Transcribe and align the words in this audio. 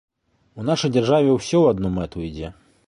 У 0.61 0.65
нашай 0.69 0.93
дзяржаве 0.95 1.31
ўсё 1.37 1.53
ў 1.63 1.77
адну 1.77 1.95
мэту 2.01 2.27
ідзе. 2.29 2.57